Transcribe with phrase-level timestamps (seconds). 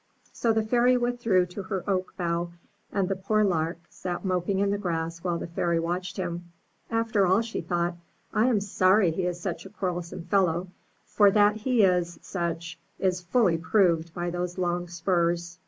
[0.33, 2.53] So the Fairy withdrew to her oak bough,
[2.91, 6.45] and the poor Lark sat moping in the grass while the Fairy watched him.
[6.91, 7.93] ''After all," she thought,
[8.33, 10.69] "I am sorry he is such a quarrelsome fellow;
[11.05, 15.59] for that he is such is fully proved by those long spurs."